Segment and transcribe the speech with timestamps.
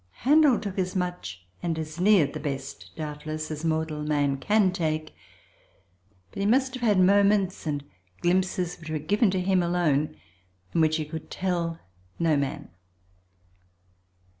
[0.25, 5.13] Handel took as much and as near the best, doubtless, as mortal man can take;
[6.31, 7.83] but he must have had moments and
[8.21, 10.15] glimpses which were given to him alone
[10.73, 11.77] and which he could tell
[12.17, 12.69] no man.